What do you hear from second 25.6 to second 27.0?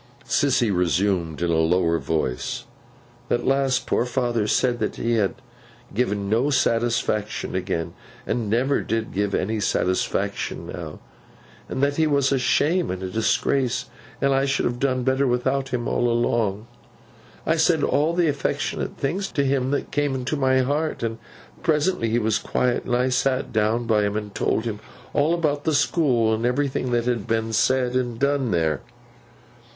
the school and everything